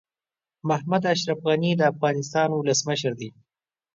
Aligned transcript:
محمد 0.69 1.03
اشرف 1.13 1.39
غني 1.47 1.71
د 1.77 1.81
افغانستان 1.93 2.49
ولسمشر 2.53 3.11
دي. 3.19 3.29